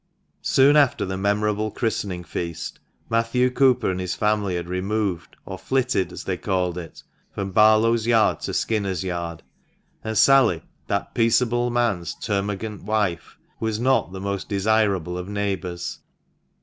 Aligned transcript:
Soon 0.41 0.75
after 0.75 1.05
the 1.05 1.15
memorable 1.15 1.69
christening 1.69 2.23
feast, 2.23 2.79
Matthew 3.07 3.51
Cooper 3.51 3.91
and 3.91 3.99
his 3.99 4.15
family 4.15 4.55
had 4.55 4.67
removed— 4.67 5.35
or 5.45 5.59
"flitted," 5.59 6.11
as 6.11 6.23
they 6.23 6.37
called 6.37 6.75
it— 6.75 7.03
from 7.35 7.51
Barlow's 7.51 8.07
Yard 8.07 8.39
to 8.39 8.53
Skinners' 8.55 9.03
Yard; 9.03 9.43
and 10.03 10.17
Sally, 10.17 10.63
that 10.87 11.13
peaceable 11.13 11.69
man's 11.69 12.15
termagant 12.15 12.81
wife, 12.81 13.37
was 13.59 13.79
not 13.79 14.11
the 14.11 14.19
most 14.19 14.49
desirable 14.49 15.19
of 15.19 15.29
neighbours. 15.29 15.99